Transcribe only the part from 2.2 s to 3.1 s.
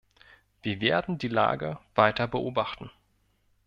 beobachten.